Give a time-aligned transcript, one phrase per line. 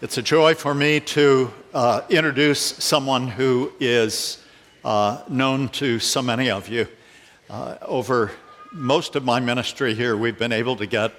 [0.00, 4.40] It's a joy for me to uh, introduce someone who is
[4.84, 6.86] uh, known to so many of you.
[7.50, 8.30] Uh, over
[8.70, 11.12] most of my ministry here, we've been able to get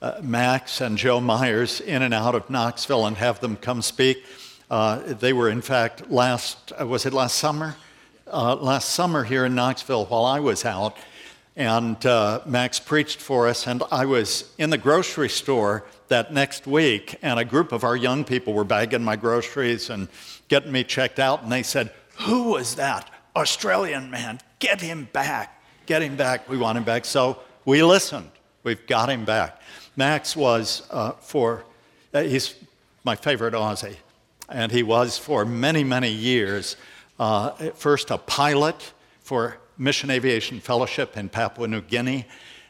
[0.00, 4.24] uh, Max and Joe Myers in and out of Knoxville and have them come speak.
[4.70, 7.76] Uh, they were, in fact, last, uh, was it last summer?
[8.32, 10.96] last summer here in Knoxville while I was out.
[11.54, 12.02] And
[12.46, 17.38] Max preached for us, and I was in the grocery store that next week, and
[17.38, 20.08] a group of our young people were bagging my groceries and
[20.48, 24.40] getting me checked out, and they said, Who was that Australian man?
[24.58, 25.62] Get him back.
[25.86, 26.48] Get him back.
[26.48, 27.04] We want him back.
[27.04, 28.30] So we listened.
[28.62, 29.60] We've got him back.
[29.96, 31.64] Max was uh, for,
[32.14, 32.54] uh, he's
[33.04, 33.96] my favorite Aussie,
[34.48, 36.76] and he was for many, many years
[37.18, 42.24] uh, first a pilot for Mission Aviation Fellowship in Papua New Guinea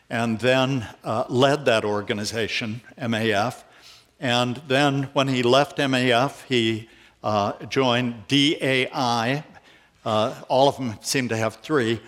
[0.08, 3.64] and then uh, led that organization, MAF.
[4.18, 6.88] And then when he left MAF, he
[7.22, 9.44] uh, joined DAI.
[10.06, 12.00] Uh, all of them seem to have three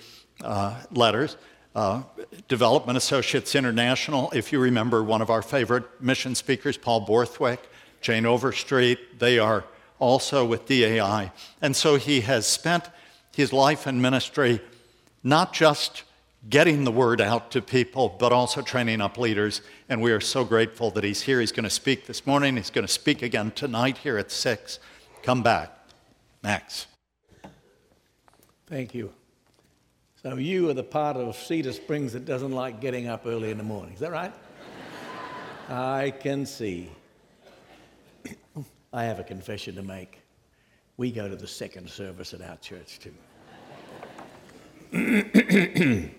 [0.42, 1.36] uh, letters.
[1.74, 2.02] Uh,
[2.48, 7.61] Development Associates International, if you remember one of our favorite mission speakers, Paul Borthwick,
[8.00, 9.64] Jane Overstreet, they are
[9.98, 11.30] also with DAI.
[11.61, 12.89] And so he has spent
[13.33, 14.61] his life and ministry
[15.25, 16.05] not just
[16.48, 19.62] getting the word out to people, but also training up leaders.
[19.89, 21.41] And we are so grateful that he's here.
[21.41, 22.56] He's going to speak this morning.
[22.56, 24.78] He's going to speak again tonight here at 6.
[25.22, 25.72] Come back.
[26.42, 26.86] Max.
[28.67, 29.12] Thank you.
[30.22, 33.58] So, you are the part of Cedar Springs that doesn't like getting up early in
[33.58, 33.95] the morning.
[33.95, 34.33] Is that right?
[35.69, 36.91] I can see.
[38.92, 40.20] I have a confession to make.
[40.97, 43.12] We go to the second service at our church, too.
[44.95, 46.12] And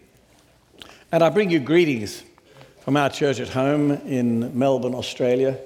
[1.23, 2.23] I bring you greetings
[2.81, 5.57] from our church at home in Melbourne, Australia.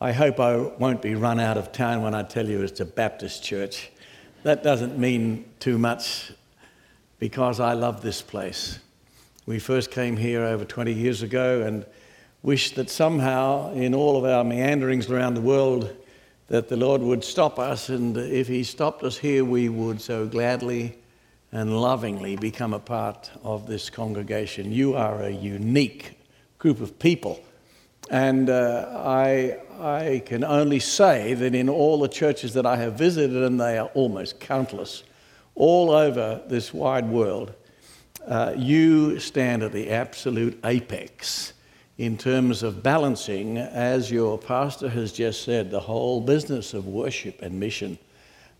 [0.00, 2.84] I hope I won't be run out of town when I tell you it's a
[2.84, 3.92] Baptist church.
[4.42, 6.32] That doesn't mean too much
[7.20, 8.80] because I love this place.
[9.46, 11.86] We first came here over 20 years ago and
[12.42, 15.94] wished that somehow, in all of our meanderings around the world,
[16.48, 20.26] that the Lord would stop us, and if He stopped us here, we would so
[20.26, 20.96] gladly
[21.52, 24.72] and lovingly become a part of this congregation.
[24.72, 26.18] You are a unique
[26.58, 27.40] group of people.
[28.10, 32.94] And uh, I, I can only say that in all the churches that I have
[32.94, 35.04] visited, and they are almost countless,
[35.54, 37.52] all over this wide world,
[38.26, 41.52] uh, you stand at the absolute apex
[41.98, 47.42] in terms of balancing, as your pastor has just said, the whole business of worship
[47.42, 47.98] and mission.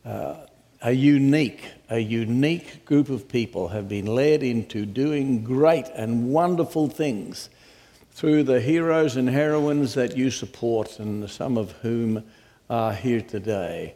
[0.05, 0.35] Uh,
[0.83, 6.89] a unique, a unique group of people have been led into doing great and wonderful
[6.89, 7.49] things
[8.11, 12.23] through the heroes and heroines that you support, and some of whom
[12.69, 13.95] are here today.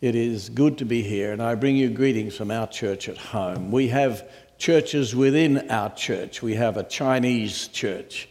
[0.00, 3.18] It is good to be here, and I bring you greetings from our church at
[3.18, 3.70] home.
[3.70, 6.42] We have churches within our church.
[6.42, 8.28] We have a Chinese church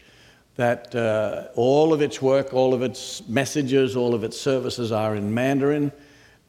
[0.55, 5.15] that uh, all of its work, all of its messages, all of its services are
[5.15, 5.91] in Mandarin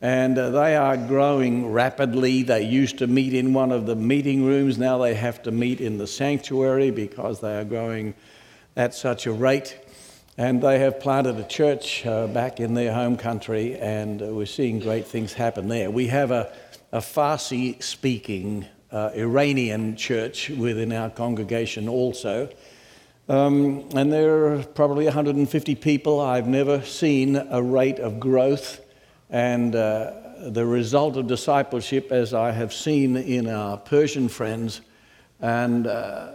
[0.05, 2.43] and uh, they are growing rapidly.
[2.43, 5.81] They used to meet in one of the meeting rooms, now they have to meet
[5.81, 8.13] in the sanctuary because they are growing
[8.77, 9.79] at such a rate.
[10.37, 14.45] And they have planted a church uh, back in their home country, and uh, we're
[14.45, 15.91] seeing great things happen there.
[15.91, 16.53] We have a,
[16.93, 22.51] a Farsi speaking uh, Iranian church within our congregation also.
[23.27, 26.21] Um, and there are probably 150 people.
[26.21, 28.84] I've never seen a rate of growth
[29.31, 34.81] and uh, the result of discipleship, as I have seen in our Persian friends,
[35.41, 36.33] and uh,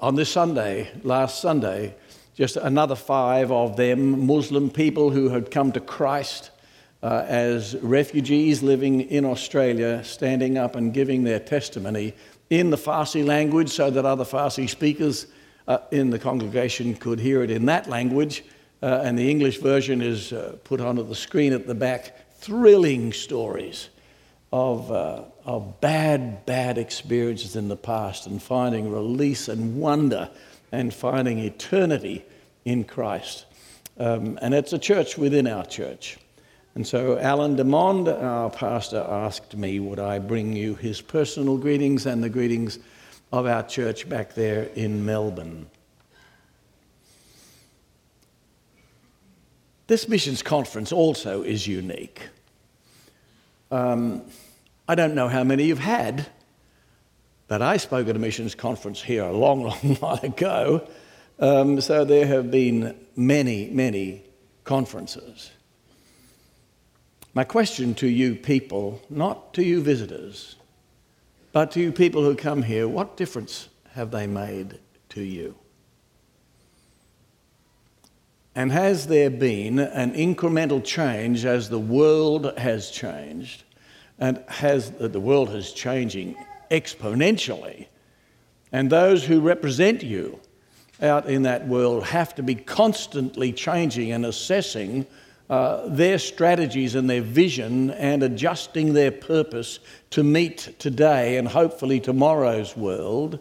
[0.00, 1.94] on this Sunday, last Sunday,
[2.34, 6.50] just another five of them, Muslim people who had come to Christ
[7.02, 12.14] uh, as refugees living in Australia, standing up and giving their testimony
[12.50, 15.26] in the Farsi language so that other Farsi speakers
[15.68, 18.44] uh, in the congregation could hear it in that language
[18.84, 22.30] uh, and the English version is uh, put onto the screen at the back.
[22.34, 23.88] Thrilling stories
[24.52, 30.28] of, uh, of bad, bad experiences in the past and finding release and wonder
[30.70, 32.26] and finding eternity
[32.66, 33.46] in Christ.
[33.98, 36.18] Um, and it's a church within our church.
[36.74, 42.04] And so Alan Demond, our pastor, asked me, would I bring you his personal greetings
[42.04, 42.80] and the greetings
[43.32, 45.70] of our church back there in Melbourne.
[49.86, 52.28] This missions conference also is unique.
[53.70, 54.22] Um,
[54.88, 56.26] I don't know how many you've had,
[57.48, 60.88] but I spoke at a missions conference here a long, long while ago.
[61.38, 64.22] Um, so there have been many, many
[64.64, 65.50] conferences.
[67.34, 70.56] My question to you people, not to you visitors,
[71.52, 74.78] but to you people who come here, what difference have they made
[75.10, 75.56] to you?
[78.56, 83.64] And has there been an incremental change as the world has changed?
[84.18, 86.36] And has the world is changing
[86.70, 87.86] exponentially?
[88.70, 90.40] And those who represent you
[91.02, 95.06] out in that world have to be constantly changing and assessing
[95.50, 99.80] uh, their strategies and their vision and adjusting their purpose
[100.10, 103.40] to meet today and hopefully tomorrow's world.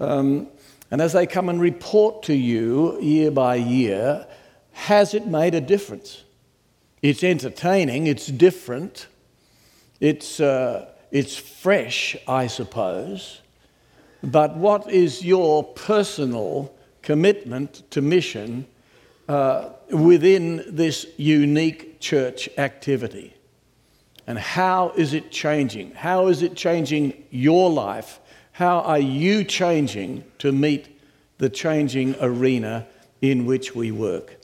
[0.00, 0.48] Um,
[0.90, 4.26] and as they come and report to you year by year,
[4.78, 6.22] has it made a difference?
[7.02, 9.08] It's entertaining, it's different,
[9.98, 13.40] it's, uh, it's fresh, I suppose.
[14.22, 16.72] But what is your personal
[17.02, 18.68] commitment to mission
[19.28, 23.34] uh, within this unique church activity?
[24.28, 25.90] And how is it changing?
[25.96, 28.20] How is it changing your life?
[28.52, 31.00] How are you changing to meet
[31.38, 32.86] the changing arena
[33.20, 34.37] in which we work?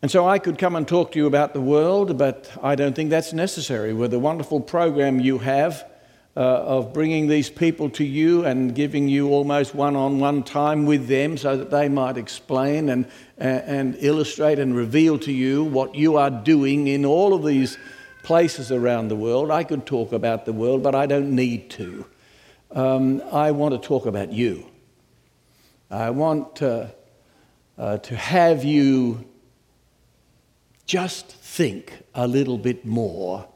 [0.00, 2.94] And so I could come and talk to you about the world, but I don't
[2.94, 3.92] think that's necessary.
[3.92, 5.84] With the wonderful program you have
[6.36, 10.86] uh, of bringing these people to you and giving you almost one on one time
[10.86, 15.96] with them so that they might explain and, and illustrate and reveal to you what
[15.96, 17.76] you are doing in all of these
[18.22, 19.50] places around the world.
[19.50, 22.06] I could talk about the world, but I don't need to.
[22.70, 24.70] Um, I want to talk about you.
[25.90, 26.86] I want uh,
[27.76, 29.27] uh, to have you
[30.88, 33.46] just think a little bit more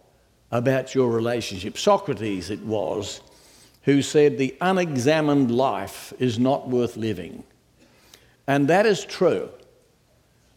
[0.52, 1.78] about your relationship.
[1.78, 3.22] Socrates, it was,
[3.84, 7.42] who said, The unexamined life is not worth living.
[8.46, 9.48] And that is true.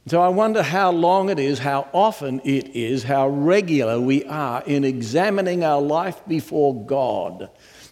[0.08, 4.62] So I wonder how long it is, how often it is, how regular we are
[4.68, 7.50] in examining our life before God.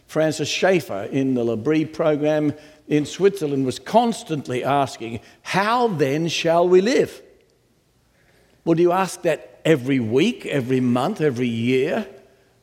[0.08, 2.54] Francis Schaeffer in the L'Abri program
[2.90, 7.22] in Switzerland was constantly asking, How then shall we live?
[8.66, 12.08] Well, do you ask that every week, every month, every year?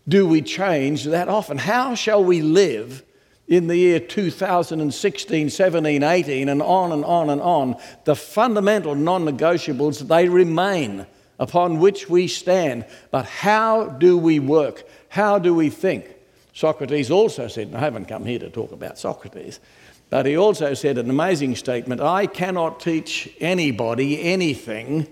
[0.09, 1.59] Do we change that often?
[1.59, 3.05] How shall we live
[3.47, 7.77] in the year 2016, 17, 18, and on and on and on?
[8.05, 11.07] The fundamental non negotiables, they remain
[11.39, 12.87] upon which we stand.
[13.11, 14.85] But how do we work?
[15.11, 16.07] How do we think?
[16.55, 19.61] Socrates also said, and I haven't come here to talk about Socrates,
[20.09, 25.07] but he also said an amazing statement I cannot teach anybody anything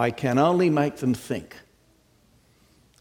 [0.00, 1.54] I can only make them think.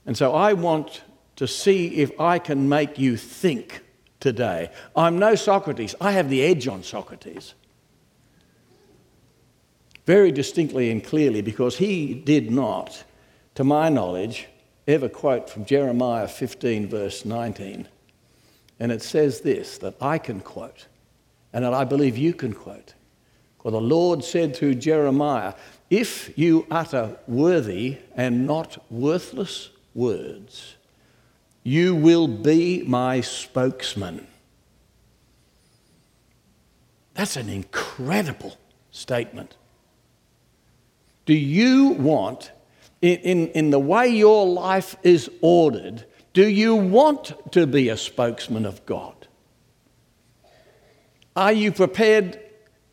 [0.06, 1.02] And so I want
[1.38, 3.86] to see if I can make you think
[4.20, 4.70] today.
[4.98, 7.54] I'm no Socrates, I have the edge on Socrates.
[10.06, 13.06] Very distinctly and clearly, because he did not,
[13.56, 14.48] to my knowledge,
[14.86, 17.88] ever quote from Jeremiah 15, verse 19.
[18.78, 20.88] And it says this that I can quote,
[21.54, 22.94] and that I believe you can quote.
[23.62, 25.54] For the Lord said through Jeremiah,
[25.90, 30.76] if you utter worthy and not worthless words,
[31.64, 34.28] you will be my spokesman.
[37.16, 38.58] That's an incredible
[38.92, 39.56] statement.
[41.26, 42.52] Do you want,
[43.02, 47.98] in, in, in, the way your life is ordered, do you want to be a
[47.98, 49.28] spokesman of God?
[51.36, 52.40] Are you prepared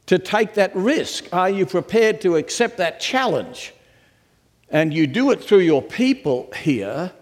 [0.07, 1.27] to take that risk?
[1.33, 3.75] Are you prepared to accept that challenge?
[4.71, 7.13] And you do it through your people here,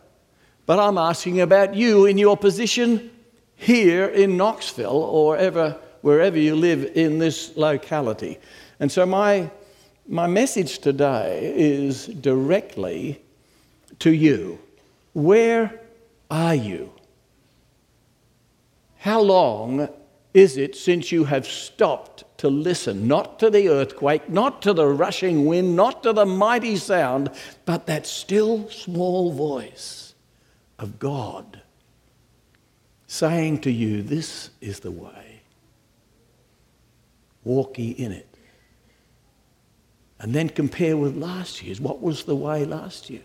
[0.66, 3.10] but I'm asking about you in your position
[3.56, 8.38] here in Knoxville or wherever, wherever you live in this locality.
[8.80, 9.50] And so, my,
[10.08, 13.20] my message today is directly
[14.00, 14.58] to you.
[15.12, 15.80] Where
[16.30, 16.90] are you?
[18.98, 19.88] How long
[20.34, 24.86] is it since you have stopped to listen, not to the earthquake, not to the
[24.86, 27.30] rushing wind, not to the mighty sound,
[27.64, 30.14] but that still small voice
[30.78, 31.62] of God
[33.06, 35.42] saying to you, This is the way.
[37.44, 38.28] Walk ye in it.
[40.18, 41.80] And then compare with last year's.
[41.80, 43.24] What was the way last year?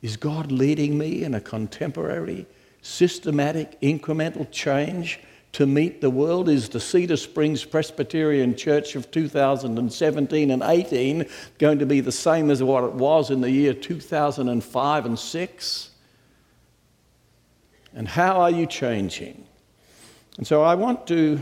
[0.00, 2.46] Is God leading me in a contemporary,
[2.80, 5.18] systematic, incremental change?
[5.52, 11.26] To meet the world is the Cedar Springs Presbyterian Church of 2017 and 18
[11.58, 15.90] going to be the same as what it was in the year 2005 and 6?
[17.94, 19.46] And how are you changing?
[20.36, 21.40] And so I want to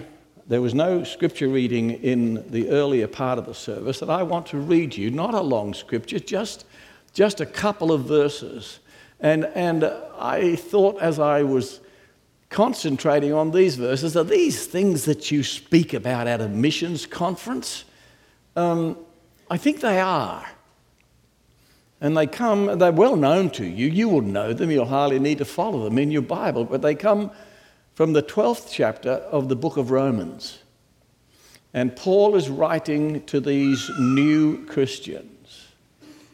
[0.48, 4.46] there was no scripture reading in the earlier part of the service that I want
[4.46, 6.66] to read you, not a long scripture, just,
[7.12, 8.78] just a couple of verses.
[9.18, 9.84] And, and
[10.16, 11.80] I thought as I was
[12.50, 17.84] concentrating on these verses, are these things that you speak about at a missions conference?
[18.54, 18.96] Um,
[19.50, 20.46] I think they are.
[22.00, 23.88] And they come, they're well known to you.
[23.88, 26.94] You will know them, you'll hardly need to follow them in your Bible, but they
[26.94, 27.30] come
[27.94, 30.58] from the 12th chapter of the book of Romans.
[31.72, 35.66] And Paul is writing to these new Christians.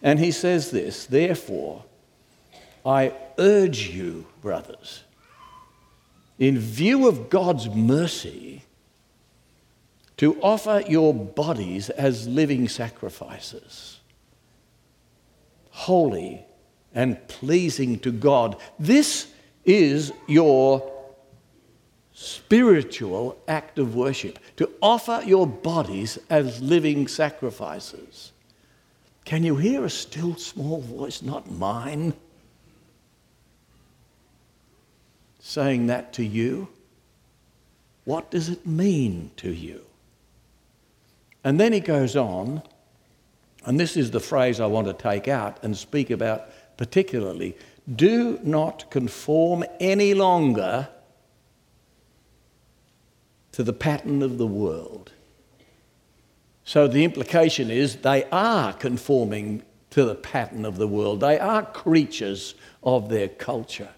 [0.03, 1.85] And he says this Therefore,
[2.85, 5.05] I urge you, brothers,
[6.39, 8.65] in view of God's mercy,
[10.17, 14.01] to offer your bodies as living sacrifices,
[15.71, 16.45] holy
[16.95, 18.57] and pleasing to God.
[18.79, 19.33] This
[19.65, 20.93] is your
[22.13, 28.33] spiritual act of worship, to offer your bodies as living sacrifices.
[29.25, 32.13] Can you hear a still small voice, not mine,
[35.43, 36.69] saying that to you?
[38.05, 39.83] What does it mean to you?
[41.45, 42.63] And then he goes on,
[43.65, 47.57] and this is the phrase I want to take out and speak about particularly
[47.97, 50.89] do not conform any longer
[53.51, 55.11] to the pattern of the world.
[56.65, 61.65] So the implication is they are conforming to the pattern of the world, they are
[61.65, 63.91] creatures of their culture.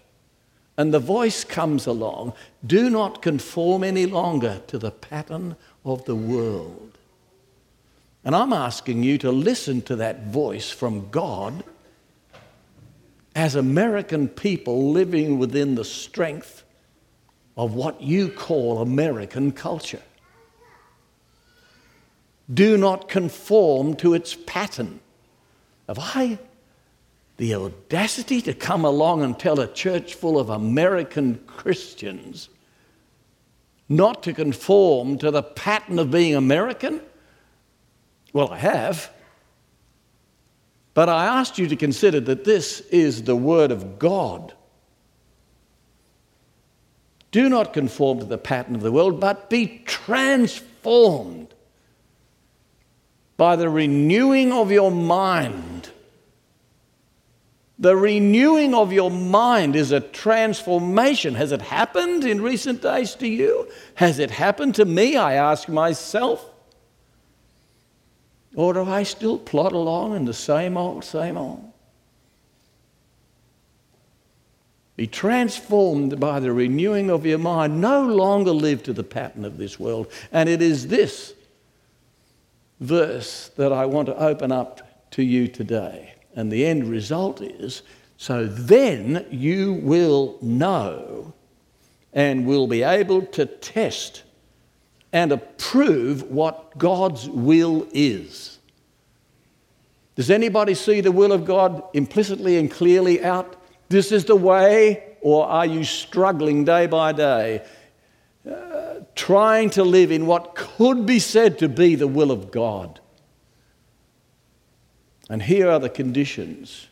[0.77, 2.33] And the voice comes along
[2.65, 5.55] do not conform any longer to the pattern
[5.85, 6.97] of the world.
[8.23, 11.63] And I'm asking you to listen to that voice from God
[13.35, 16.63] as American people living within the strength
[17.55, 20.01] of what you call American culture.
[22.51, 24.99] Do not conform to its pattern.
[25.87, 26.39] Have I
[27.37, 32.49] the audacity to come along and tell a church full of American Christians
[33.87, 37.01] not to conform to the pattern of being American?
[38.33, 39.11] Well, I have.
[40.93, 44.53] But I asked you to consider that this is the Word of God.
[47.31, 51.53] Do not conform to the pattern of the world, but be transformed
[53.35, 55.89] by the renewing of your mind.
[57.77, 61.35] The renewing of your mind is a transformation.
[61.35, 63.69] Has it happened in recent days to you?
[63.95, 65.17] Has it happened to me?
[65.17, 66.49] I ask myself.
[68.55, 71.73] Or do I still plod along in the same old, same old?
[74.95, 77.81] Be transformed by the renewing of your mind.
[77.81, 80.09] No longer live to the pattern of this world.
[80.31, 81.33] And it is this
[82.79, 86.14] verse that I want to open up to you today.
[86.35, 87.81] And the end result is
[88.17, 91.33] so then you will know
[92.13, 94.23] and will be able to test
[95.11, 98.59] and approve what God's will is.
[100.15, 105.17] Does anybody see the will of God implicitly and clearly out this is the way,
[105.21, 107.63] or are you struggling day by day,
[108.49, 112.99] uh, trying to live in what could be said to be the will of God?
[115.29, 116.87] And here are the conditions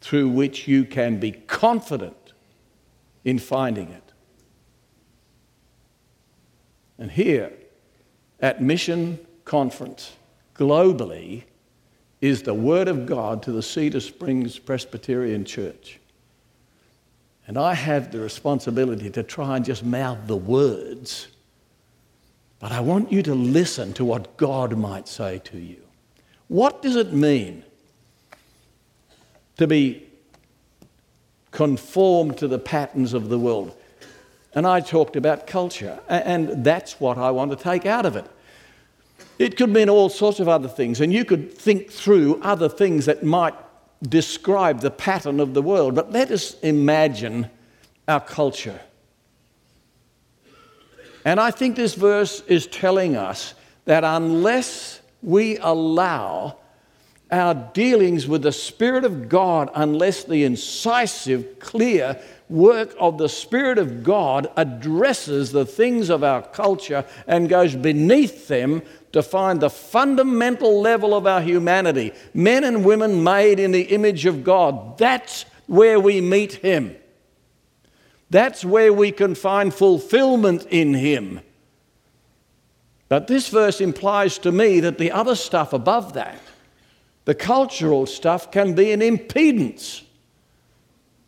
[0.00, 2.32] through which you can be confident
[3.24, 4.12] in finding it.
[6.98, 7.52] And here
[8.40, 10.16] at Mission Conference,
[10.54, 11.44] globally,
[12.20, 16.00] is the Word of God to the Cedar Springs Presbyterian Church.
[17.46, 21.28] And I have the responsibility to try and just mouth the words.
[22.58, 25.87] But I want you to listen to what God might say to you.
[26.48, 27.62] What does it mean
[29.58, 30.06] to be
[31.50, 33.76] conformed to the patterns of the world?
[34.54, 38.26] And I talked about culture, and that's what I want to take out of it.
[39.38, 43.06] It could mean all sorts of other things, and you could think through other things
[43.06, 43.54] that might
[44.02, 47.50] describe the pattern of the world, but let us imagine
[48.06, 48.80] our culture.
[51.24, 56.58] And I think this verse is telling us that unless we allow
[57.30, 63.76] our dealings with the Spirit of God, unless the incisive, clear work of the Spirit
[63.78, 68.82] of God addresses the things of our culture and goes beneath them
[69.12, 72.12] to find the fundamental level of our humanity.
[72.32, 74.96] Men and women made in the image of God.
[74.96, 76.96] That's where we meet Him.
[78.30, 81.40] That's where we can find fulfillment in Him.
[83.08, 86.40] But this verse implies to me that the other stuff above that,
[87.24, 90.02] the cultural stuff, can be an impedance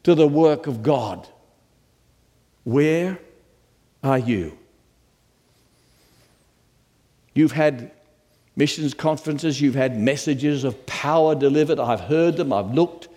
[0.02, 1.26] to the work of God.
[2.64, 3.18] Where
[4.02, 4.58] are you?
[7.34, 7.92] You've had
[8.56, 11.80] missions conferences, you've had messages of power delivered.
[11.80, 13.08] I've heard them, I've looked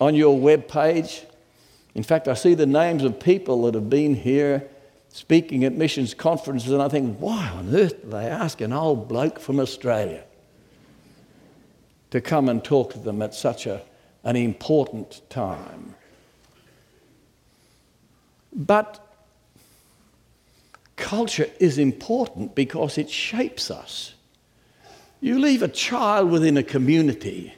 [0.00, 1.22] on your web page.
[1.94, 4.68] In fact, I see the names of people that have been here
[5.10, 9.08] speaking at missions conferences, and I think, why on earth do they ask an old
[9.08, 10.24] bloke from Australia
[12.10, 13.82] to come and talk to them at such a,
[14.24, 15.94] an important time?
[18.52, 19.04] But
[20.96, 24.14] culture is important because it shapes us.
[25.20, 27.54] You leave a child within a community,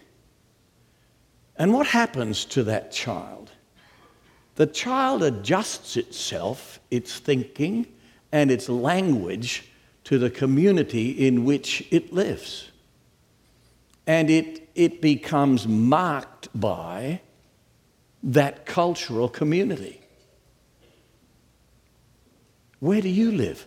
[1.56, 3.50] and what happens to that child?
[4.56, 7.86] The child adjusts itself, its thinking,
[8.30, 9.68] and its language
[10.04, 12.70] to the community in which it lives.
[14.06, 17.20] And it, it becomes marked by
[18.22, 20.00] that cultural community.
[22.80, 23.66] Where do you live?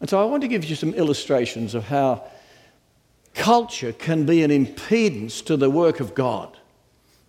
[0.00, 2.24] And so I want to give you some illustrations of how
[3.34, 6.56] culture can be an impedance to the work of God.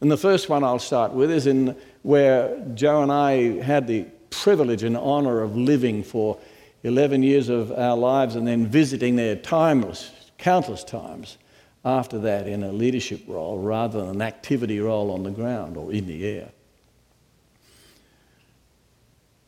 [0.02, 4.08] And the first one I'll start with is in where Joe and I had the
[4.32, 6.40] privilege and honor of living for
[6.84, 11.38] 11 years of our lives and then visiting there timeless, countless times
[11.86, 15.92] after that in a leadership role rather than an activity role on the ground or
[15.92, 16.50] in the air.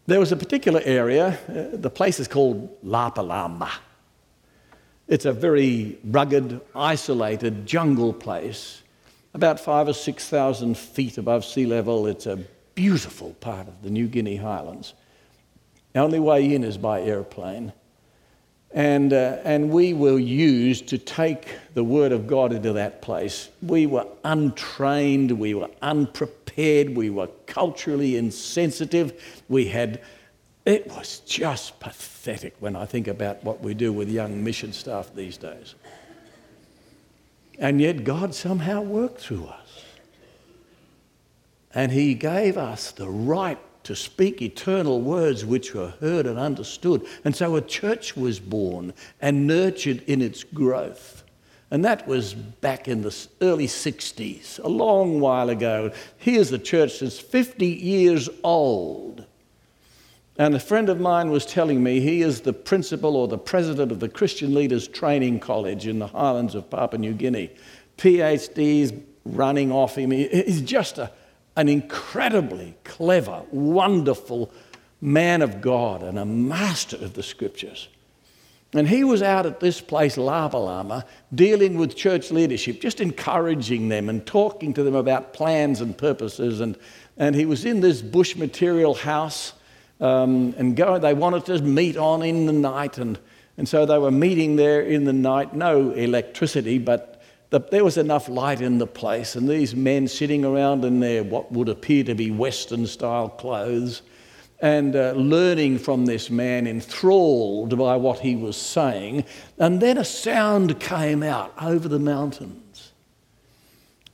[0.06, 3.72] There was a particular area, uh, the place is called Lapalama.
[5.08, 8.83] It's a very rugged, isolated jungle place,
[9.34, 12.08] about five or 6,000 feet above sea level.
[12.08, 12.38] It's a
[12.76, 14.94] beautiful part of the New Guinea highlands.
[15.94, 17.74] The only way in is by airplane.
[18.72, 23.50] And, uh, and we were used to take the Word of God into that place.
[23.62, 29.44] We were untrained, we were unprepared, we were culturally insensitive.
[29.48, 30.02] We had,
[30.66, 35.14] it was just pathetic when I think about what we do with young mission staff
[35.14, 35.76] these days.
[37.60, 39.86] And yet God somehow worked through us.
[41.74, 47.06] And He gave us the right to speak eternal words which were heard and understood.
[47.26, 51.24] And so a church was born and nurtured in its growth.
[51.70, 55.92] And that was back in the early 60s, a long while ago.
[56.18, 59.26] Here's a church that's 50 years old.
[60.38, 63.92] And a friend of mine was telling me he is the principal or the president
[63.92, 67.52] of the Christian Leaders Training College in the highlands of Papua New Guinea.
[67.98, 70.12] PhDs running off him.
[70.12, 71.12] He's just a
[71.56, 74.52] an incredibly clever, wonderful
[75.02, 77.90] man of God and a master of the scriptures.
[78.76, 84.10] And he was out at this place, Lapalama, dealing with church leadership, just encouraging them
[84.10, 86.60] and talking to them about plans and purposes.
[86.60, 86.76] And,
[87.18, 89.54] and he was in this bush material house,
[90.00, 92.98] um, and go, they wanted to meet on in the night.
[92.98, 93.20] And,
[93.58, 97.98] and so they were meeting there in the night, no electricity, but the, there was
[97.98, 102.04] enough light in the place, and these men sitting around in their what would appear
[102.06, 104.02] to be Western style clothes
[104.60, 109.26] and uh, learning from this man, enthralled by what he was saying.
[109.60, 112.94] And then a sound came out over the mountains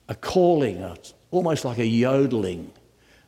[0.10, 0.84] a calling,
[1.30, 2.72] almost like a yodeling.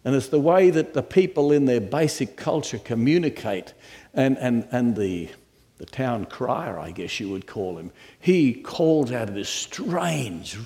[0.03, 3.73] And it's the way that the people in their basic culture communicate.
[4.13, 5.29] And, and, and the,
[5.77, 10.57] the town crier, I guess you would call him, he calls out this strange,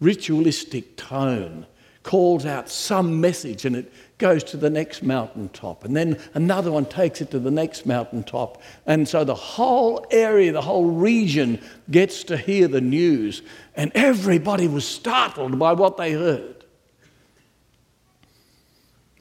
[0.00, 1.66] ritualistic tone,
[2.02, 5.84] calls out some message, and it goes to the next mountaintop.
[5.84, 8.62] And then another one takes it to the next mountaintop.
[8.86, 13.42] And so the whole area, the whole region gets to hear the news.
[13.74, 16.61] And everybody was startled by what they heard.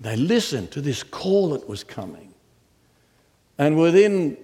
[0.02, 2.34] They listened to this call that was coming.
[3.58, 4.36] And within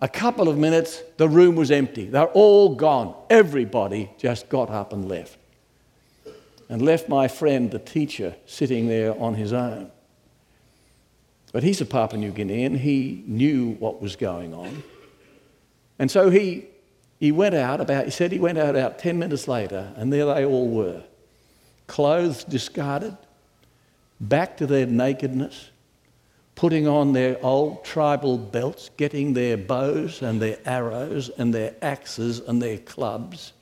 [0.00, 2.06] a couple of minutes, the room was empty.
[2.06, 3.14] They're all gone.
[3.28, 5.36] Everybody just got up and left.
[6.70, 9.90] And left my friend, the teacher, sitting there on his own.
[11.52, 12.78] But he's a Papua New Guinean.
[12.78, 14.82] He knew what was going on.
[15.98, 16.64] And so he,
[17.20, 20.24] he went out about, he said he went out about 10 minutes later, and there
[20.24, 21.02] they all were.
[21.86, 23.18] Clothes discarded,
[24.22, 25.70] back to their nakedness,
[26.54, 32.38] putting on their old tribal belts, getting their bows and their arrows and their axes
[32.40, 33.52] and their clubs,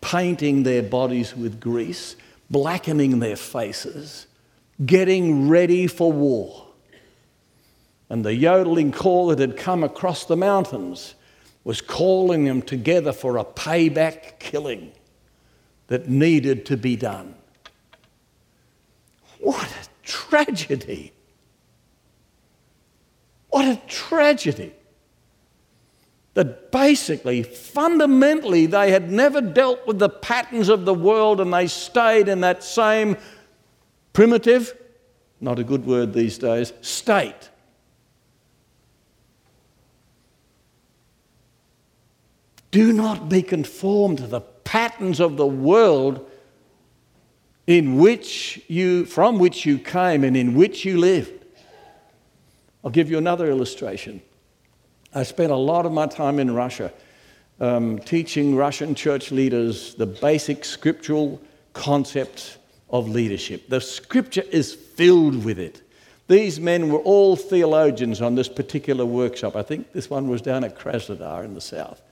[0.00, 2.16] painting their bodies with grease,
[2.50, 4.26] blackening their faces,
[4.84, 6.66] getting ready for war.
[8.08, 11.14] And the yodeling call that had come across the mountains
[11.62, 14.90] was calling them together for a payback killing
[15.86, 17.34] that needed to be done.
[19.38, 21.12] What a tragedy!
[23.48, 24.74] What a tragedy!
[26.34, 31.66] That basically, fundamentally, they had never dealt with the patterns of the world and they
[31.66, 33.16] stayed in that same
[34.12, 34.76] primitive,
[35.40, 37.50] not a good word these days, state.
[42.70, 46.29] Do not be conformed to the patterns of the world
[47.70, 51.44] in which you, from which you came and in which you lived.
[52.82, 54.20] I'll give you another illustration.
[55.14, 56.92] I spent a lot of my time in Russia
[57.60, 61.40] um, teaching Russian church leaders the basic scriptural
[61.72, 63.68] concepts of leadership.
[63.68, 65.80] The scripture is filled with it.
[66.26, 69.54] These men were all theologians on this particular workshop.
[69.54, 72.02] I think this one was down at Krasnodar in the south.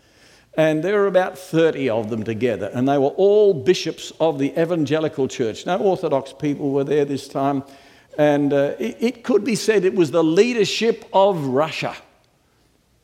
[0.59, 4.51] And there were about 30 of them together, and they were all bishops of the
[4.61, 5.65] evangelical church.
[5.65, 7.63] No Orthodox people were there this time.
[8.19, 11.95] And uh, it, it could be said it was the leadership of Russia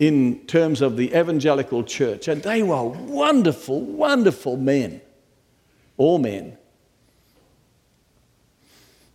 [0.01, 2.27] in terms of the evangelical church.
[2.27, 5.01] And they were wonderful, wonderful men,
[5.97, 6.59] all men.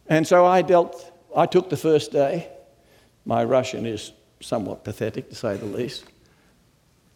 [0.08, 2.48] And so I dealt, I took the first day.
[3.26, 6.06] My Russian is somewhat pathetic to say the least.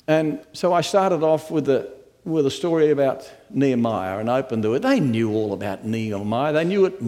[0.07, 1.89] And so I started off with a,
[2.25, 4.81] with a story about Nehemiah and opened to it.
[4.81, 7.01] They knew all about Nehemiah, they knew it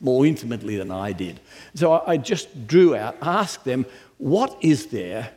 [0.00, 1.40] more intimately than I did.
[1.74, 3.86] So I, I just drew out, asked them,
[4.18, 5.30] what is there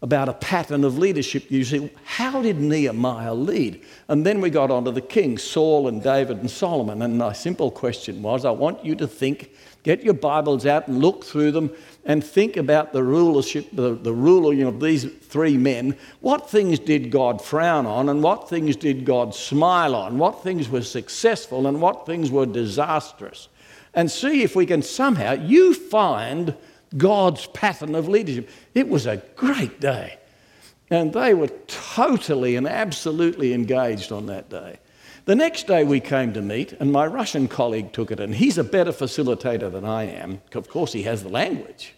[0.00, 1.50] about a pattern of leadership.
[1.50, 3.84] You see, how did Nehemiah lead?
[4.06, 7.02] And then we got on to the kings, Saul and David and Solomon.
[7.02, 9.50] And my simple question was I want you to think,
[9.82, 11.72] get your Bibles out and look through them
[12.04, 15.96] and think about the rulership, the, the ruling of these three men.
[16.20, 20.16] What things did God frown on and what things did God smile on?
[20.16, 23.48] What things were successful and what things were disastrous?
[23.94, 26.54] And see if we can somehow, you find
[26.96, 28.48] God's pattern of leadership.
[28.74, 30.18] It was a great day.
[30.90, 34.78] And they were totally and absolutely engaged on that day.
[35.26, 38.56] The next day we came to meet, and my Russian colleague took it, and he's
[38.56, 40.40] a better facilitator than I am.
[40.54, 41.94] Of course, he has the language.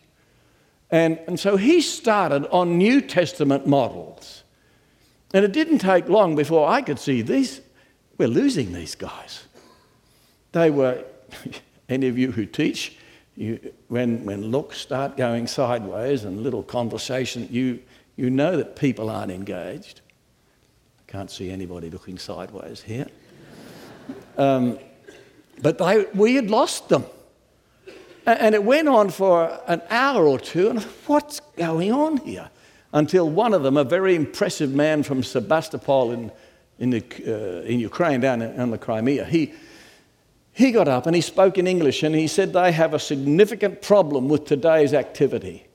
[0.91, 4.43] And, and so he started on New Testament models.
[5.33, 7.61] And it didn't take long before I could see these,
[8.19, 9.45] we're losing these guys.
[10.51, 11.05] They were,
[11.89, 12.99] any of you who teach,
[13.37, 17.81] you, when, when looks start going sideways and little conversation, you,
[18.17, 20.01] you know that people aren't engaged.
[20.99, 23.07] I can't see anybody looking sideways here.
[24.37, 24.79] Um,
[25.63, 27.05] but they, we had lost them.
[28.27, 32.51] And it went on for an hour or two, and what's going on here?
[32.93, 36.31] Until one of them, a very impressive man from Sebastopol in,
[36.79, 39.55] in, the, uh, in Ukraine, down in the Crimea, he,
[40.53, 43.83] he got up and he spoke in English and he said they have a significant
[43.83, 45.67] problem with today's activity.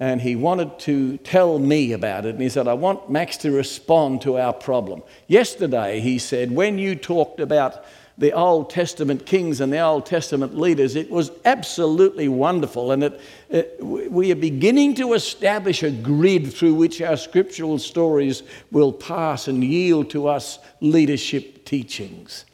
[0.00, 2.30] And he wanted to tell me about it.
[2.30, 5.02] And he said, I want Max to respond to our problem.
[5.28, 7.84] Yesterday, he said, when you talked about
[8.18, 12.90] the Old Testament kings and the Old Testament leaders, it was absolutely wonderful.
[12.90, 18.42] And it, it, we are beginning to establish a grid through which our scriptural stories
[18.72, 22.44] will pass and yield to us leadership teachings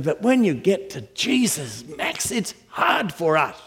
[0.00, 3.60] but when you get to Jesus, Max, it's hard for us.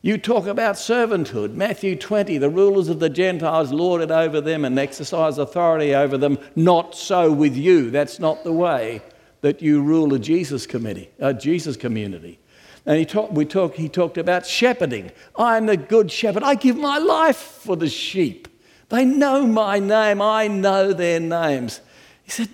[0.00, 1.54] You talk about servanthood.
[1.54, 6.38] Matthew 20, the rulers of the Gentiles lorded over them and exercise authority over them.
[6.54, 7.90] Not so with you.
[7.90, 9.00] That's not the way
[9.40, 12.38] that you rule a Jesus committee, a Jesus community.
[12.86, 15.10] And he, talk, we talk, he talked about shepherding.
[15.36, 16.42] I'm the good shepherd.
[16.42, 18.46] I give my life for the sheep.
[18.90, 20.20] They know my name.
[20.20, 21.80] I know their names.
[22.24, 22.50] He said,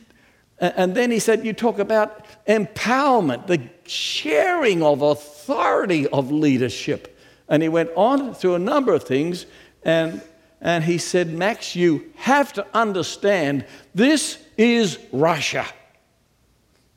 [0.61, 7.19] and then he said, You talk about empowerment, the sharing of authority of leadership.
[7.49, 9.47] And he went on through a number of things.
[9.83, 10.21] And,
[10.61, 15.67] and he said, Max, you have to understand this is Russia.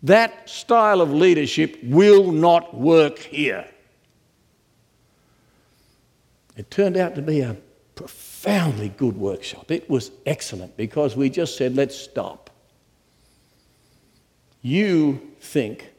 [0.03, 3.65] That style of leadership will not work here.
[6.57, 7.55] It turned out to be a
[7.95, 9.71] profoundly good workshop.
[9.71, 12.49] It was excellent because we just said, let's stop
[14.63, 15.93] you think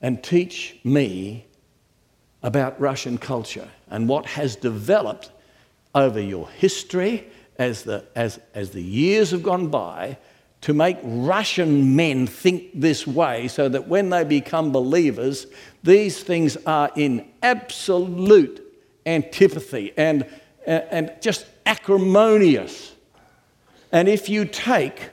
[0.00, 1.46] and teach me
[2.42, 5.30] about Russian culture and what has developed
[5.94, 7.28] over your history
[7.58, 10.16] as the, as, as the years have gone by
[10.62, 15.46] to make Russian men think this way so that when they become believers,
[15.82, 18.60] these things are in absolute
[19.04, 20.26] antipathy and,
[20.66, 22.92] and just acrimonious.
[23.90, 25.10] And if you take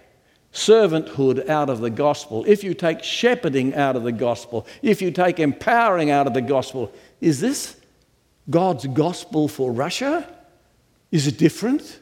[0.53, 5.12] servanthood out of the gospel, if you take shepherding out of the gospel, if you
[5.12, 7.75] take empowering out of the gospel, is this
[8.49, 10.27] God's gospel for Russia?
[11.12, 11.99] Is it different?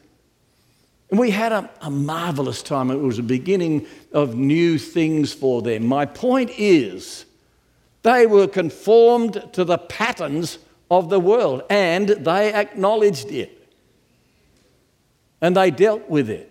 [1.10, 2.90] And we had a, a marvelous time.
[2.90, 5.86] It was the beginning of new things for them.
[5.86, 7.24] My point is,
[8.02, 10.58] they were conformed to the patterns
[10.90, 13.54] of the world and they acknowledged it
[15.40, 16.47] and they dealt with it.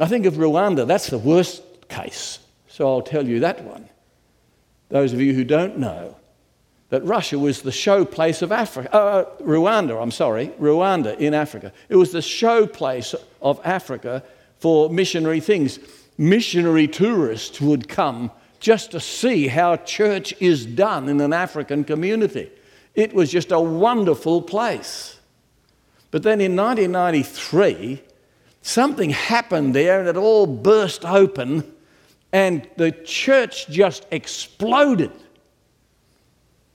[0.00, 3.88] I think of Rwanda, that's the worst case, so I'll tell you that one.
[4.90, 6.16] Those of you who don't know,
[6.90, 11.72] that Russia was the showplace of Africa, uh, Rwanda, I'm sorry, Rwanda in Africa.
[11.88, 14.22] It was the showplace of Africa
[14.58, 15.78] for missionary things.
[16.16, 18.30] Missionary tourists would come
[18.60, 22.50] just to see how church is done in an African community.
[22.94, 25.20] It was just a wonderful place.
[26.10, 28.02] But then in 1993,
[28.68, 31.64] something happened there and it all burst open,
[32.32, 35.12] and the church just exploded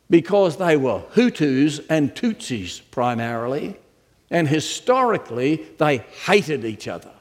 [0.10, 3.78] because they were Hutus and Tutsis primarily,
[4.32, 7.12] and historically they hated each other.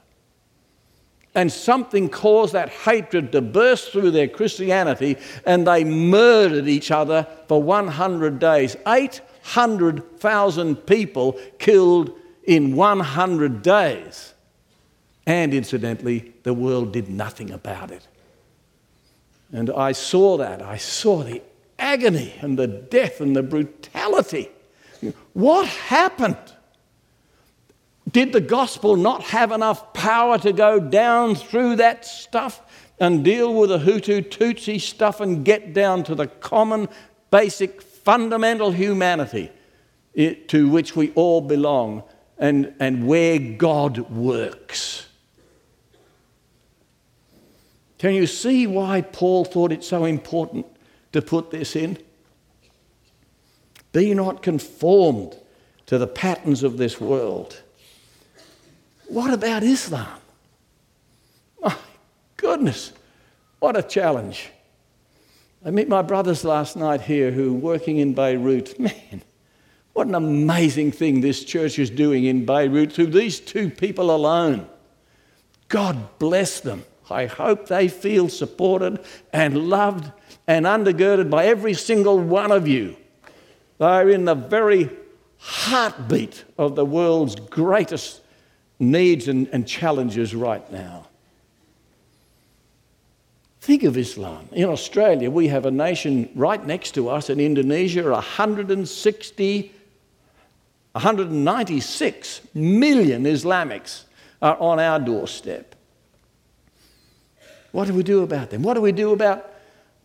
[1.35, 7.27] And something caused that hatred to burst through their Christianity, and they murdered each other
[7.47, 8.77] for 100 days.
[8.87, 12.13] 800,000 people killed
[12.45, 14.33] in 100 days.
[15.27, 18.07] And incidentally, the world did nothing about it.
[19.53, 20.63] And I saw that.
[20.63, 21.43] I saw the
[21.79, 24.51] agony and the death and the brutality.
[25.33, 26.37] What happened?
[28.11, 32.61] Did the gospel not have enough power to go down through that stuff
[32.99, 36.89] and deal with the Hutu Tutsi stuff and get down to the common,
[37.31, 39.51] basic, fundamental humanity
[40.49, 42.03] to which we all belong
[42.39, 45.07] and, and where God works?
[48.03, 50.67] Can you see why Paul thought it so important
[51.13, 51.97] to put this in?
[53.93, 55.37] Be not conformed
[55.87, 57.63] to the patterns of this world.
[59.07, 60.19] What about Islam?
[61.63, 61.77] My
[62.37, 62.93] goodness,
[63.61, 64.51] what a challenge.
[65.65, 68.81] I met my brothers last night here who are working in Beirut.
[68.81, 69.23] Man,
[69.93, 74.67] what an amazing thing this church is doing in Beirut through these two people alone.
[75.69, 76.83] God bless them.
[77.13, 80.11] I hope they feel supported and loved
[80.47, 82.97] and undergirded by every single one of you.
[83.79, 84.91] They're in the very
[85.39, 88.21] heartbeat of the world's greatest
[88.79, 91.07] needs and, and challenges right now.
[93.61, 94.49] Think of Islam.
[94.51, 99.73] In Australia, we have a nation right next to us in Indonesia, 160,
[100.93, 104.05] 196 million Islamics
[104.43, 105.77] are on our doorstep.
[107.73, 108.63] What do we do about them?
[108.63, 109.51] What do we do about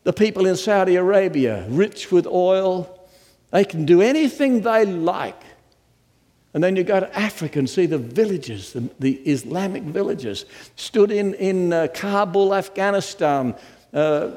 [0.03, 3.07] the people in Saudi Arabia, rich with oil?
[3.51, 5.41] They can do anything they like.
[6.53, 10.45] And then you go to Africa and see the villages, the, the Islamic villages.
[10.75, 13.53] Stood in, in uh, Kabul, Afghanistan,
[13.93, 14.31] uh,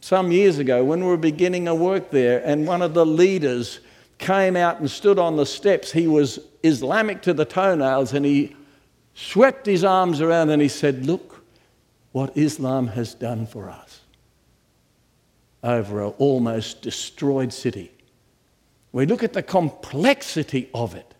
[0.00, 3.80] some years ago when we were beginning a work there, and one of the leaders
[4.18, 5.92] came out and stood on the steps.
[5.92, 8.54] He was Islamic to the toenails, and he
[9.14, 11.37] swept his arms around and he said, Look
[12.12, 14.00] what Islam has done for us
[15.62, 17.92] over an almost destroyed city.
[18.92, 21.14] We look at the complexity of it.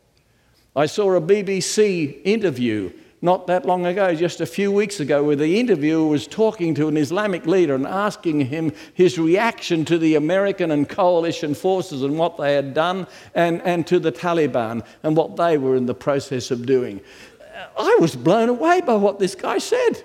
[0.74, 5.34] I saw a BBC interview not that long ago, just a few weeks ago, where
[5.34, 10.14] the interviewer was talking to an Islamic leader and asking him his reaction to the
[10.14, 15.16] American and coalition forces and what they had done, and, and to the Taliban and
[15.16, 17.00] what they were in the process of doing.
[17.76, 20.04] I was blown away by what this guy said.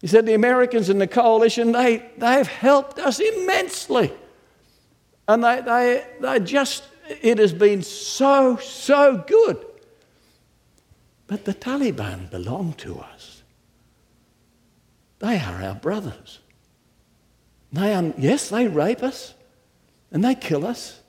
[0.00, 4.12] He said, The Americans and the coalition, they, they've helped us immensely.
[5.26, 9.64] And they, they, they just it has been so, so good.
[11.26, 13.42] But the Taliban belong to us.
[15.18, 16.38] They are our brothers.
[17.72, 19.34] They are, yes, they rape us
[20.10, 21.00] and they kill us.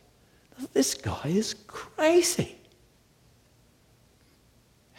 [0.73, 2.55] This guy is crazy.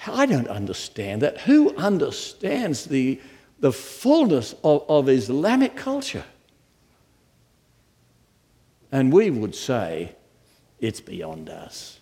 [0.06, 1.38] I don't understand that.
[1.42, 3.20] Who understands the,
[3.60, 6.24] the fullness of, of Islamic culture?
[8.92, 10.16] And we would say
[10.80, 12.00] it's beyond us.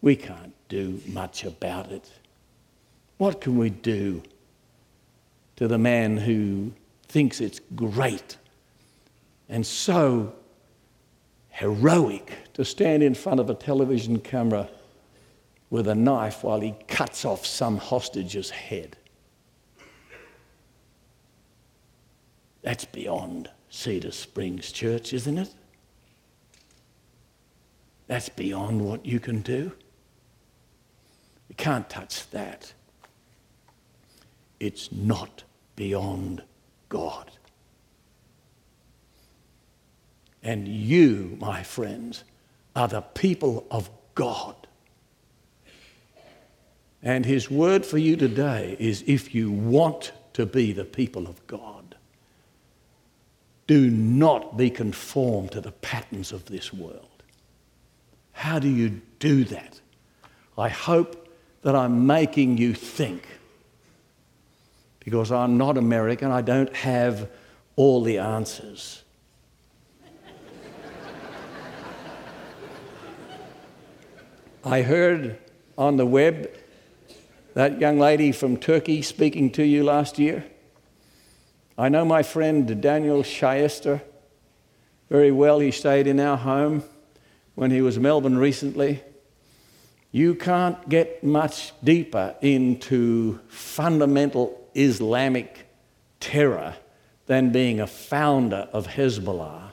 [0.00, 2.08] We can't do much about it.
[3.18, 4.22] What can we do
[5.56, 6.72] to the man who
[7.08, 8.36] thinks it's great
[9.48, 10.34] and so
[11.48, 14.68] heroic to stand in front of a television camera
[15.70, 18.96] with a knife while he cuts off some hostage's head.
[22.66, 25.54] That's beyond Cedar Springs Church, isn't it?
[28.08, 29.70] That's beyond what you can do.
[31.48, 32.72] You can't touch that.
[34.58, 35.44] It's not
[35.76, 36.42] beyond
[36.88, 37.30] God.
[40.42, 42.24] And you, my friends,
[42.74, 44.56] are the people of God.
[47.00, 51.46] And his word for you today is if you want to be the people of
[51.46, 51.75] God,
[53.66, 57.22] do not be conformed to the patterns of this world.
[58.32, 59.80] How do you do that?
[60.56, 61.28] I hope
[61.62, 63.26] that I'm making you think.
[65.00, 67.28] Because I'm not American, I don't have
[67.76, 69.02] all the answers.
[74.64, 75.38] I heard
[75.78, 76.50] on the web
[77.54, 80.44] that young lady from Turkey speaking to you last year.
[81.78, 84.00] I know my friend Daniel Shayesteh
[85.10, 85.58] very well.
[85.58, 86.82] He stayed in our home
[87.54, 89.02] when he was in Melbourne recently.
[90.10, 95.66] You can't get much deeper into fundamental Islamic
[96.20, 96.76] terror
[97.26, 99.72] than being a founder of Hezbollah,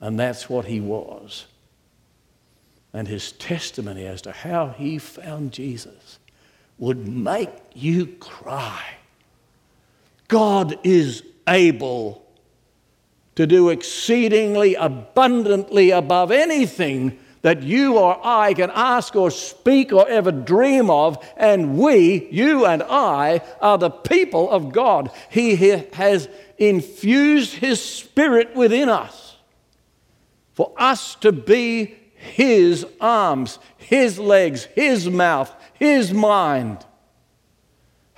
[0.00, 1.46] and that's what he was
[2.92, 6.18] and his testimony as to how he found Jesus
[6.78, 8.82] would make you cry.
[10.30, 12.24] God is able
[13.34, 20.08] to do exceedingly abundantly above anything that you or I can ask or speak or
[20.08, 21.22] ever dream of.
[21.36, 25.10] And we, you and I, are the people of God.
[25.30, 29.36] He has infused His Spirit within us
[30.54, 36.84] for us to be his arms, His legs, His mouth, His mind.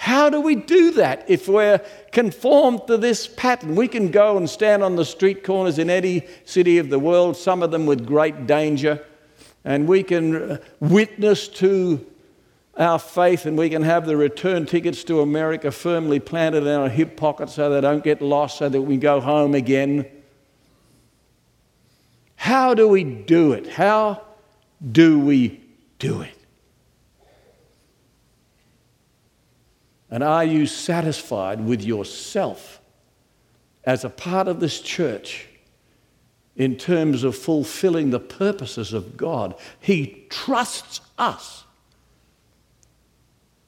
[0.03, 3.77] How do we do that if we're conformed to this pattern?
[3.77, 7.37] We can go and stand on the street corners in any city of the world,
[7.37, 9.07] some of them with great danger,
[9.65, 12.05] and we can uh, witness to
[12.77, 16.88] our faith and we can have the return tickets to America firmly planted in our
[16.88, 20.05] hip pocket so they don't get lost, so that we go home again.
[22.35, 23.69] How do we do it?
[23.69, 24.21] How
[24.91, 25.61] do we
[26.01, 26.42] do it?
[30.12, 32.83] And are you satisfied with yourself
[33.85, 35.46] as a part of this church
[36.55, 39.55] in terms of fulfilling the purposes of God?
[39.81, 41.64] He trusts us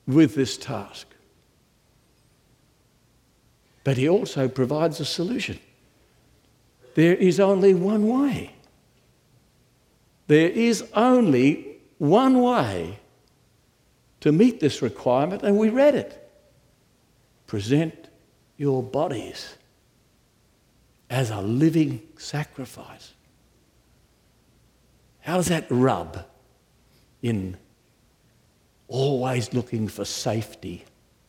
[0.07, 1.07] with this task.
[3.83, 5.59] But He also provides a solution.
[6.95, 8.53] There is only one way.
[10.27, 12.99] There is only one way
[14.21, 16.21] to meet this requirement, and we read it.
[17.47, 18.09] Present
[18.57, 19.57] your bodies
[21.11, 23.13] as a living sacrifice.
[25.21, 26.25] How does that rub
[27.23, 27.57] in
[28.89, 30.85] always looking for safety,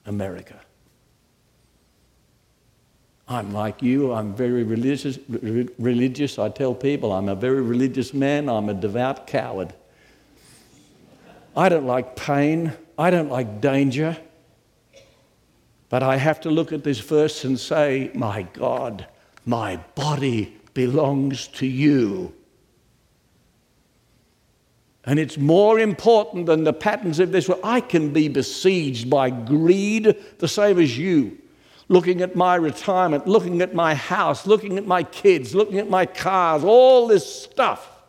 [0.06, 0.60] America?
[3.28, 5.18] I'm like you, I'm very religious,
[5.80, 6.38] religious.
[6.38, 9.74] I tell people I'm a very religious man, I'm a devout coward.
[11.56, 14.18] I don't like pain, I don't like danger.
[15.90, 19.08] But I have to look at this verse and say, My God,
[19.46, 22.34] my body belongs to you.
[25.06, 27.62] And it's more important than the patterns of this world.
[27.64, 31.38] I can be besieged by greed the same as you
[31.88, 36.06] looking at my retirement, looking at my house, looking at my kids, looking at my
[36.06, 38.04] cars, all this stuff,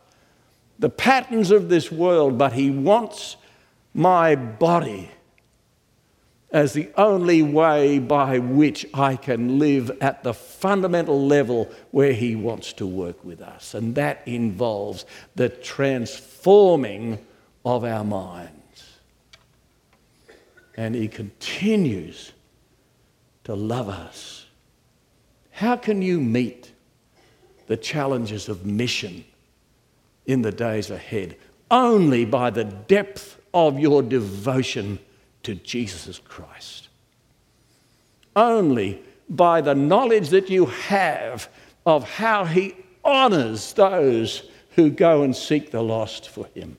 [0.79, 3.37] the patterns of this world, but He wants
[3.93, 5.11] my body
[6.51, 12.35] as the only way by which I can live at the fundamental level where He
[12.35, 13.73] wants to work with us.
[13.73, 17.19] And that involves the transforming
[17.65, 18.53] of our minds.
[20.77, 22.31] And He continues
[23.43, 24.45] to love us.
[25.51, 26.71] How can you meet
[27.65, 29.25] the challenges of mission
[30.25, 31.35] in the days ahead?
[31.69, 34.99] Only by the depth of your devotion
[35.47, 36.89] to Jesus Christ.
[38.35, 41.47] Only by the knowledge that you have
[41.85, 46.77] of how He honors those who go and seek the lost for Him.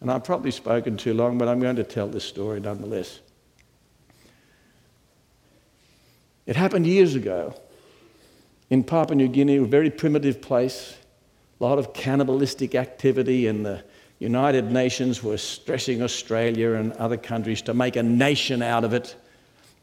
[0.00, 3.20] And I've probably spoken too long, but I'm going to tell this story nonetheless.
[6.46, 7.54] It happened years ago.
[8.70, 10.96] in Papua New Guinea, a very primitive place,
[11.60, 13.84] a lot of cannibalistic activity, and the
[14.18, 19.16] United Nations were stressing Australia and other countries to make a nation out of it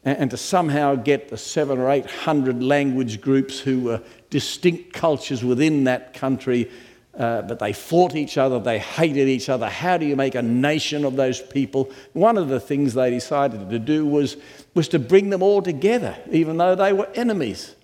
[0.04, 5.44] and, to somehow get the seven or eight hundred language groups who were distinct cultures
[5.44, 6.70] within that country.
[7.16, 9.68] Uh, but they fought each other, they hated each other.
[9.68, 11.90] How do you make a nation of those people?
[12.14, 14.38] One of the things they decided to do was,
[14.72, 17.76] was to bring them all together, even though they were enemies.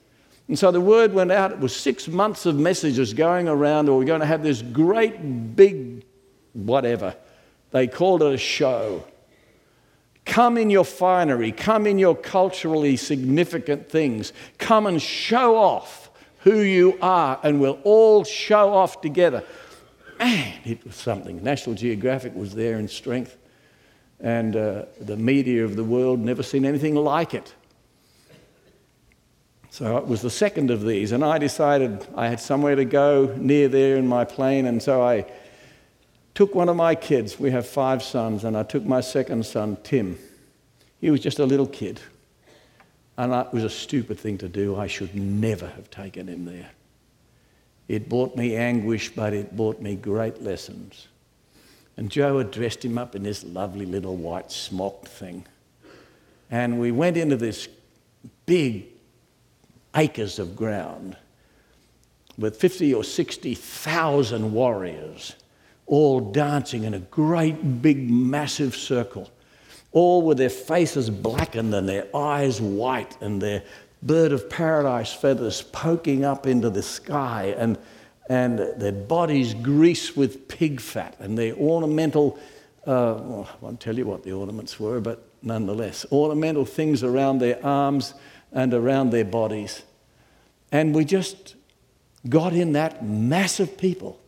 [0.49, 1.53] And so the word went out.
[1.53, 5.55] It was six months of messages going around, or we're going to have this great
[5.55, 5.88] big
[6.67, 7.15] whatever.
[7.71, 9.05] They called it a show.
[10.25, 16.61] Come in your finery, come in your culturally significant things, come and show off who
[16.61, 19.43] you are, and we'll all show off together.
[20.19, 21.43] Man, it was something.
[21.43, 23.37] National Geographic was there in strength,
[24.21, 27.55] and uh, the media of the world never seen anything like it.
[29.71, 33.35] So it was the second of these, and I decided I had somewhere to go
[33.37, 35.25] near there in my plane, and so I
[36.39, 37.41] took one of my kids.
[37.41, 40.16] We have five sons, and I took my second son, Tim.
[41.01, 41.99] He was just a little kid.
[43.16, 44.76] And it was a stupid thing to do.
[44.76, 46.70] I should never have taken him there.
[47.89, 51.09] It brought me anguish, but it brought me great lessons.
[51.97, 55.45] And Joe had dressed him up in this lovely little white smock thing.
[56.53, 57.66] And we went into this
[58.47, 58.86] big
[59.97, 61.16] acres of ground
[62.39, 65.34] with 50 or 60,000 warriors
[65.89, 69.30] all dancing in a great big massive circle,
[69.93, 73.62] all with their faces blackened and their eyes white and their
[74.03, 77.76] bird of paradise feathers poking up into the sky and,
[78.28, 82.39] and their bodies greased with pig fat and their ornamental,
[82.86, 87.39] uh, well, I won't tell you what the ornaments were, but nonetheless, ornamental things around
[87.39, 88.14] their arms
[88.53, 89.82] and around their bodies.
[90.70, 91.55] And we just
[92.29, 94.21] got in that mass of people.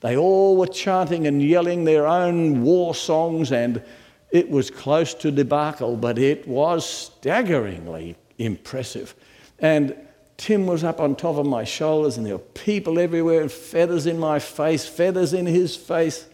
[0.00, 3.82] They all were chanting and yelling their own war songs, and
[4.30, 9.14] it was close to debacle, but it was staggeringly impressive.
[9.58, 9.96] And
[10.36, 14.06] Tim was up on top of my shoulders, and there were people everywhere, and feathers
[14.06, 16.26] in my face, feathers in his face.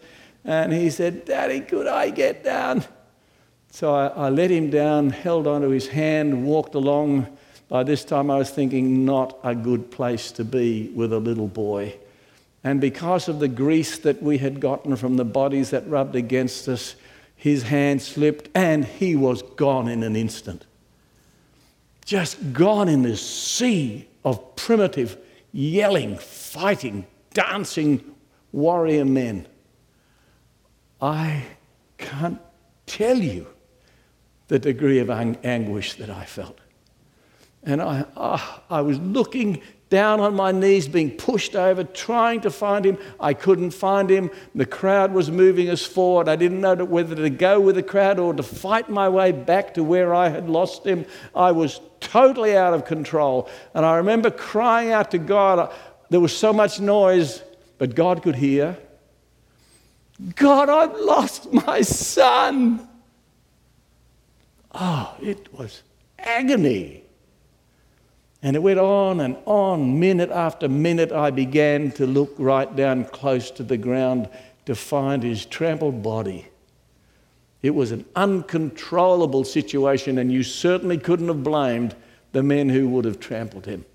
[0.43, 2.83] And he said, Daddy, could I get down?
[3.71, 7.37] So I, I let him down, held onto his hand, walked along
[7.73, 11.47] by this time, I was thinking, not a good place to be with a little
[11.47, 11.95] boy.
[12.63, 16.67] And because of the grease that we had gotten from the bodies that rubbed against
[16.67, 16.95] us,
[17.35, 20.67] his hand slipped and he was gone in an instant.
[22.05, 25.17] Just gone in this sea of primitive,
[25.51, 28.03] yelling, fighting, dancing
[28.51, 29.47] warrior men.
[31.01, 31.43] I
[31.97, 32.39] can't
[32.85, 33.47] tell you
[34.47, 36.59] the degree of anguish that I felt.
[37.65, 39.61] And I, oh, I was looking
[39.93, 42.97] down on my knees, being pushed over, trying to find him.
[43.19, 44.31] I couldn't find him.
[44.55, 46.27] The crowd was moving us forward.
[46.27, 49.75] I didn't know whether to go with the crowd or to fight my way back
[49.75, 51.05] to where I had lost him.
[51.35, 53.47] I was totally out of control.
[53.75, 55.71] And I remember crying out to God.
[56.09, 57.43] There was so much noise,
[57.77, 58.75] but God could hear.
[60.35, 62.87] God, I've lost my son.
[64.71, 65.83] Oh, it was
[66.17, 67.02] agony.
[68.43, 71.13] And it went on and on, minute after minute.
[71.13, 74.29] I began to look right down close to the ground
[74.65, 76.49] to find his trampled body.
[77.61, 81.95] It was an uncontrollable situation, and you certainly couldn't have blamed
[82.33, 83.85] the men who would have trampled him.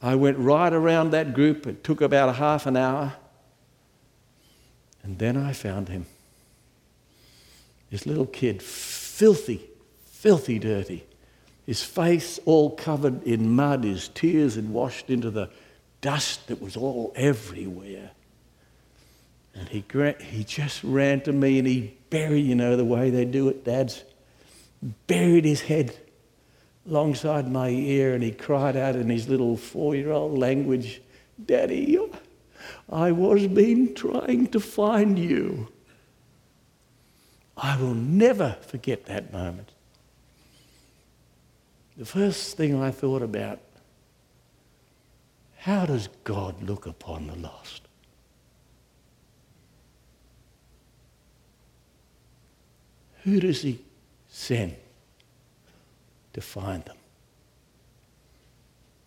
[0.00, 1.66] I went right around that group.
[1.66, 3.12] It took about a half an hour.
[5.02, 6.06] And then I found him.
[7.90, 9.68] This little kid, filthy,
[10.06, 11.04] filthy dirty
[11.70, 15.48] his face all covered in mud, his tears had washed into the
[16.00, 18.10] dust that was all everywhere.
[19.54, 19.84] And he,
[20.20, 23.62] he just ran to me and he buried, you know, the way they do it,
[23.62, 24.02] dads,
[25.06, 25.96] buried his head
[26.88, 31.00] alongside my ear and he cried out in his little four year old language,
[31.46, 31.96] Daddy,
[32.90, 35.68] I was been trying to find you.
[37.56, 39.70] I will never forget that moment
[42.00, 43.58] the first thing I thought about
[45.58, 47.82] how does God look upon the lost?
[53.24, 53.80] Who does He
[54.30, 54.76] send
[56.32, 56.96] to find them?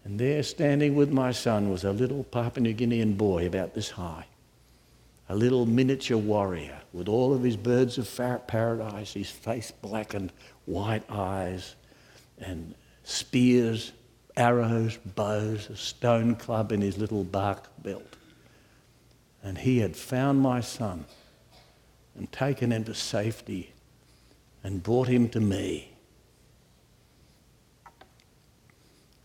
[0.06, 3.90] And there, standing with my son, was a little Papua New Guinean boy about this
[3.90, 4.26] high,
[5.30, 10.32] a little miniature warrior with all of his birds of paradise, his face blackened,
[10.68, 11.74] white eyes,
[12.38, 13.92] and spears
[14.36, 18.16] arrows, bows, a stone club in his little bark belt.
[19.44, 21.06] And he had found my son
[22.16, 23.74] and taken him to safety
[24.64, 25.92] and brought him to me.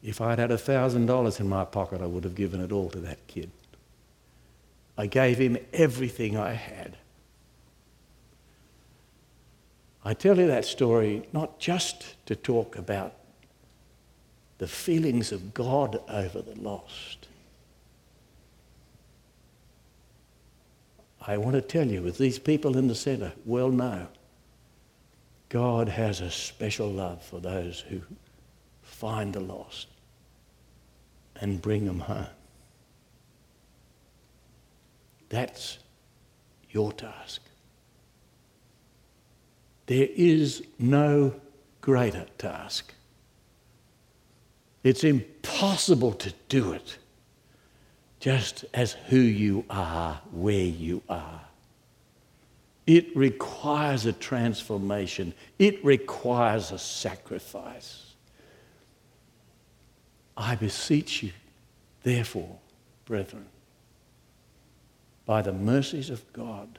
[0.02, 3.00] If I'd had a $1,000 in my pocket, I would have given it all to
[3.00, 3.50] that kid.
[4.96, 6.96] I gave him everything I had.
[10.04, 13.14] I tell you that story not just to talk about
[14.58, 17.28] the feelings of God over the lost.
[21.26, 24.08] I want to tell you, with these people in the centre well know,
[25.48, 28.00] God has a special love for those who
[28.82, 29.88] find the lost
[31.36, 32.26] and bring them home.
[35.28, 35.78] That's
[36.70, 37.42] your task.
[39.86, 41.34] There is no
[41.80, 42.92] greater task.
[44.82, 46.98] It's impossible to do it
[48.20, 51.40] just as who you are, where you are.
[52.86, 58.14] It requires a transformation, it requires a sacrifice.
[60.36, 61.32] I beseech you,
[62.02, 62.56] therefore,
[63.04, 63.46] brethren,
[65.26, 66.78] by the mercies of God,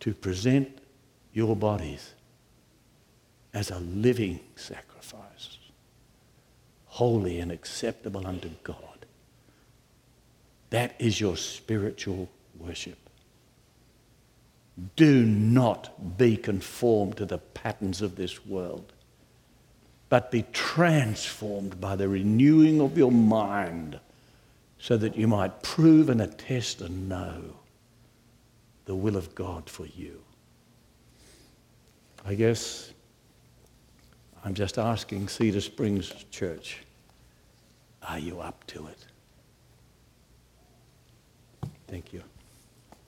[0.00, 0.78] to present
[1.32, 2.14] your bodies
[3.52, 5.58] as a living sacrifice,
[6.94, 8.78] holy and acceptable unto God.
[10.70, 12.98] That is your spiritual worship.
[14.94, 18.92] Do not be conformed to the patterns of this world,
[20.08, 23.98] but be transformed by the renewing of your mind
[24.78, 27.56] so that you might prove and attest and know
[28.84, 30.22] the will of God for you.
[32.24, 32.92] I guess
[34.44, 36.83] I'm just asking Cedar Springs Church,
[38.06, 39.06] are you up to it?
[41.88, 42.22] Thank you.